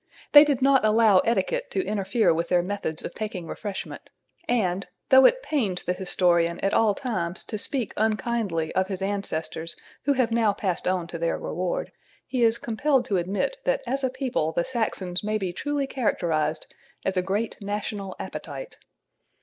[0.31, 4.01] They did not allow etiquette to interfere with their methods of taking refreshment,
[4.49, 9.75] and, though it pains the historian at all times to speak unkindly of his ancestors
[10.05, 11.91] who have now passed on to their reward,
[12.25, 16.73] he is compelled to admit that as a people the Saxons may be truly characterized
[17.05, 18.77] as a great National Appetite.